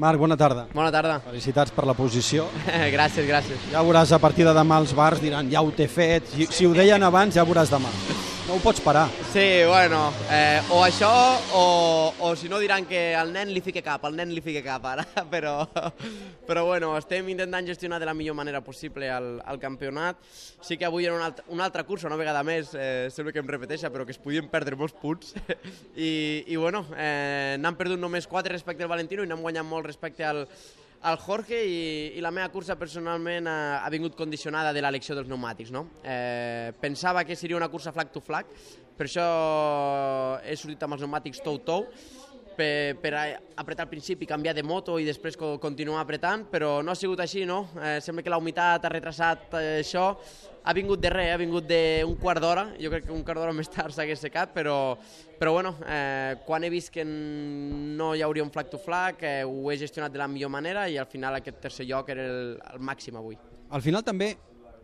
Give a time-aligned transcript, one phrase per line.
[0.00, 0.64] Marc, bona tarda.
[0.72, 1.18] Bona tarda.
[1.26, 2.46] Felicitats per la posició.
[2.96, 3.68] gràcies, gràcies.
[3.74, 6.32] Ja veuràs a partir de demà els bars diran ja ho té fet.
[6.32, 7.92] Si, si ho deien abans ja veuràs demà.
[8.50, 9.08] No ho pots parar.
[9.32, 11.06] Sí, bueno, eh, o això
[11.54, 14.58] o, o si no diran que al nen li fique cap, al nen li fique
[14.64, 15.52] cap ara, però,
[16.48, 20.18] però bueno, estem intentant gestionar de la millor manera possible el, el campionat.
[20.66, 23.38] Sí que avui era una, altra, una altra cursa, una vegada més, eh, sembla que
[23.38, 25.30] em repeteixa, però que es podien perdre molts punts.
[25.94, 26.10] I,
[26.50, 30.26] i bueno, eh, n'han perdut només 4 respecte al Valentino i n'han guanyat molt respecte
[30.26, 30.42] al,
[31.02, 31.80] al Jorge i,
[32.18, 35.72] i la meva cursa personalment ha, ha vingut condicionada de l'elecció dels pneumàtics.
[35.72, 35.86] No?
[36.04, 38.50] Eh, pensava que seria una cursa flag to flag,
[39.00, 39.26] per això
[40.44, 41.86] he sortit amb els pneumàtics tou-tou,
[42.60, 43.14] per, per
[43.56, 47.22] apretar al principi, canviar de moto i després co continuar apretant, però no ha sigut
[47.24, 47.62] així, no?
[47.80, 50.10] Eh, sembla que la humitat ha retrasat eh, això,
[50.60, 53.56] ha vingut de res, ha vingut d'un quart d'hora, jo crec que un quart d'hora
[53.56, 54.76] més tard s'hagués secat, però,
[55.40, 59.40] però bueno, eh, quan he vist que no hi hauria un flag to flag, eh,
[59.48, 62.54] ho he gestionat de la millor manera i al final aquest tercer lloc era el,
[62.74, 63.40] el màxim avui.
[63.70, 64.34] Al final també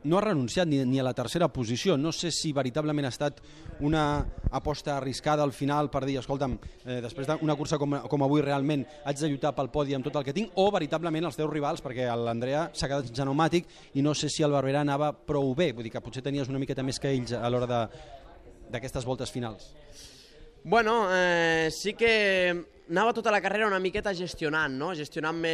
[0.06, 1.96] no ha renunciat ni, ni a la tercera posició.
[1.98, 3.42] No sé si veritablement ha estat
[3.84, 8.44] una aposta arriscada al final per dir, escolta'm, eh, després d'una cursa com, com avui
[8.44, 11.50] realment haig de lluitar pel podi amb tot el que tinc, o veritablement els teus
[11.52, 15.72] rivals, perquè l'Andrea s'ha quedat genomàtic i no sé si el Barberà anava prou bé,
[15.72, 17.86] vull dir que potser tenies una miqueta més que ells a l'hora
[18.70, 19.74] d'aquestes voltes finals.
[20.68, 24.88] Bueno, eh, sí que anava tota la carrera una miqueta gestionant, no?
[24.98, 25.52] gestionant-me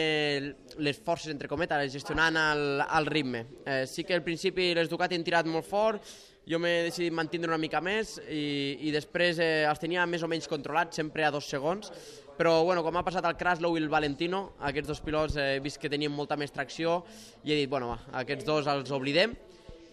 [0.81, 3.43] les forces, entre cometes, gestionant el, el ritme.
[3.67, 6.09] Eh, sí que al principi les Ducati han tirat molt fort,
[6.49, 10.33] jo m'he decidit mantindre una mica més i, i després eh, els tenia més o
[10.33, 11.93] menys controlats, sempre a dos segons,
[12.41, 15.77] però bueno, com ha passat el Kraslow i el Valentino, aquests dos pilots he vist
[15.77, 17.03] que tenien molta més tracció
[17.45, 19.37] i he dit, bueno, va, aquests dos els oblidem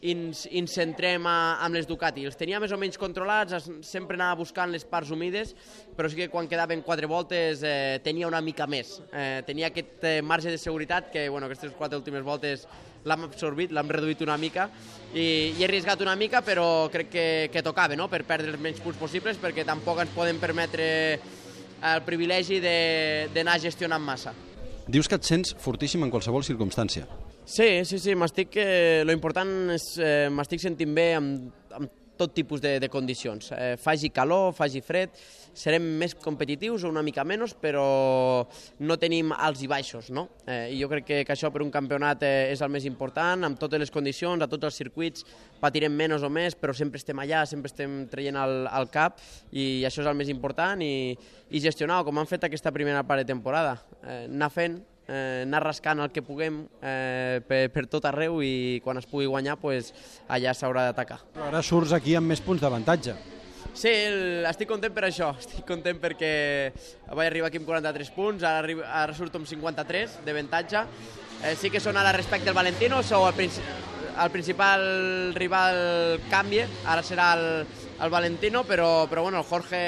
[0.02, 2.26] i ens, i ens centrem a, amb les Ducati.
[2.28, 5.56] Els tenia més o menys controlats, sempre anava buscant les parts humides,
[5.98, 8.98] però sí que quan quedaven quatre voltes eh, tenia una mica més.
[9.12, 12.68] Eh, tenia aquest eh, marge de seguretat que bueno, aquestes quatre últimes voltes
[13.08, 14.68] l'hem absorbit, l'hem reduït una mica
[15.14, 18.10] i, i he arriscat una mica, però crec que, que tocava no?
[18.12, 20.90] per perdre els menys punts possibles perquè tampoc ens podem permetre
[21.80, 24.36] el privilegi d'anar gestionant massa.
[24.90, 27.08] Dius que et sents fortíssim en qualsevol circumstància.
[27.50, 28.54] Sí, sí, sí, m'estic...
[28.62, 33.48] Eh, lo important és eh, m'estic sentint bé amb, amb tot tipus de, de condicions.
[33.58, 35.16] Eh, faci calor, faci fred,
[35.58, 37.86] serem més competitius o una mica menys, però
[38.86, 40.28] no tenim alts i baixos, no?
[40.46, 43.48] Eh, I jo crec que, que això per un campionat eh, és el més important,
[43.50, 45.26] amb totes les condicions, a tots els circuits,
[45.58, 49.18] patirem menys o més, però sempre estem allà, sempre estem traient el, el cap
[49.50, 51.18] i això és el més important i,
[51.50, 54.78] i gestionar, com han fet aquesta primera part de temporada, eh, anar fent,
[55.10, 59.28] eh, anar rascant el que puguem eh, per, per tot arreu i quan es pugui
[59.30, 59.92] guanyar pues,
[60.30, 61.20] allà s'haurà d'atacar.
[61.50, 63.18] Ara surts aquí amb més punts d'avantatge.
[63.74, 66.32] Sí, el, estic content per això, estic content perquè
[67.10, 70.86] vaig arribar aquí amb 43 punts, ara, arriba, ara surto amb 53 d'avantatge.
[71.40, 74.82] Eh, sí que són ara respecte al Valentino, sou el, el principal
[75.38, 77.46] rival canvia, ara serà el,
[78.04, 79.80] el Valentino, però, però bueno, el Jorge,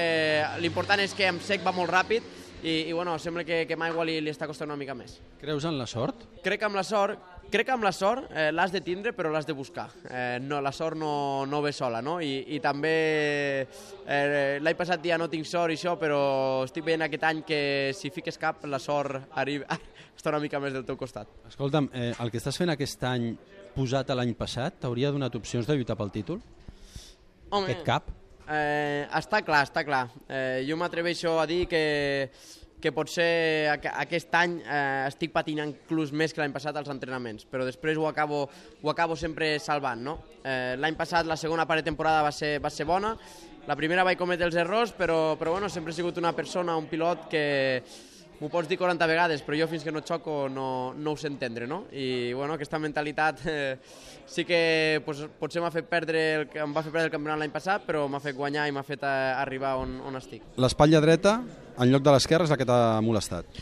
[0.63, 4.05] l'important és que amb sec va molt ràpid i, i bueno, sembla que, que Maigua
[4.05, 5.17] li, li està costant una mica més.
[5.41, 6.27] Creus en la sort?
[6.45, 7.19] Crec que amb la sort,
[7.51, 9.87] crec que amb la sort eh, l'has de tindre però l'has de buscar.
[10.09, 12.19] Eh, no, la sort no, no ve sola, no?
[12.21, 12.93] I, i també
[13.65, 16.21] eh, l'any passat ja no tinc sort i això, però
[16.67, 17.61] estic veient aquest any que
[17.97, 19.79] si fiques cap la sort arriba,
[20.17, 21.33] està una mica més del teu costat.
[21.49, 23.31] Escolta'm, eh, el que estàs fent aquest any
[23.75, 26.41] posat a l'any passat, t'hauria donat opcions de lluitar pel títol?
[27.51, 28.17] Home, aquest cap?
[28.49, 30.07] Eh, està clar, està clar.
[30.27, 31.83] Eh, jo m'atreveixo a dir que,
[32.81, 37.67] que potser aquest any eh, estic patinant inclús més que l'any passat als entrenaments, però
[37.67, 38.43] després ho acabo,
[38.81, 40.01] ho acabo sempre salvant.
[40.03, 40.17] No?
[40.41, 43.15] Eh, l'any passat la segona part de temporada va ser, va ser bona,
[43.67, 46.89] la primera vaig cometre els errors, però, però bueno, sempre he sigut una persona, un
[46.89, 47.43] pilot que,
[48.41, 51.29] m'ho pots dir 40 vegades, però jo fins que no xoco no, no ho sé
[51.29, 51.83] entendre, no?
[51.93, 53.75] I bueno, aquesta mentalitat eh,
[54.25, 57.53] sí que pues, potser m'ha fet perdre, el, em va fer perdre el campionat l'any
[57.53, 60.49] passat, però m'ha fet guanyar i m'ha fet eh, arribar on, on estic.
[60.57, 61.37] L'espatlla dreta,
[61.77, 63.61] en lloc de l'esquerra, és la que t'ha molestat.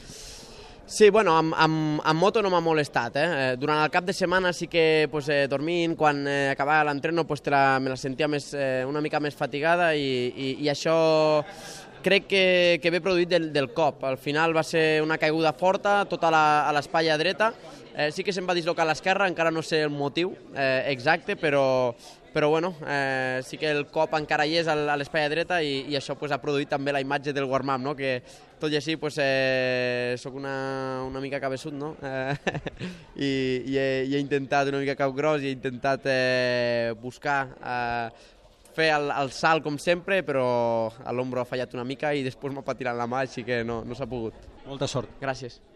[0.90, 3.20] Sí, bueno, amb, amb, amb moto no m'ha molestat.
[3.22, 3.26] Eh?
[3.30, 3.52] eh?
[3.62, 7.44] Durant el cap de setmana sí que pues, eh, dormint, quan eh, acabava l'entreno pues,
[7.46, 10.96] la, me la sentia més, eh, una mica més fatigada i, i, i això
[12.02, 14.04] crec que, que ve produït del, del cop.
[14.08, 17.52] Al final va ser una caiguda forta, tota la, a l'espatlla dreta.
[17.96, 21.94] Eh, sí que se'm va dislocar l'esquerra, encara no sé el motiu eh, exacte, però,
[22.32, 25.98] però bueno, eh, sí que el cop encara hi és a l'espatlla dreta i, i
[26.00, 27.96] això pues, ha produït també la imatge del warm-up, no?
[28.00, 28.22] que
[28.62, 31.96] tot i així pues, eh, sóc una, una mica cabeçut no?
[32.00, 32.36] eh,
[33.28, 33.32] I,
[33.66, 38.38] i, he, i he intentat una mica cap gros i he intentat eh, buscar eh,
[38.76, 40.46] fer el, el salt com sempre, però
[41.16, 43.98] l'ombro ha fallat una mica i després m'ha patirat la mà, així que no, no
[43.98, 44.48] s'ha pogut.
[44.68, 45.12] Molta sort.
[45.22, 45.60] Gràcies.